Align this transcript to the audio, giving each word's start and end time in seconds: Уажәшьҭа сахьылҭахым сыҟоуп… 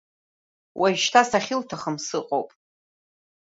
Уажәшьҭа 0.79 1.21
сахьылҭахым 1.29 1.95
сыҟоуп… 2.05 2.49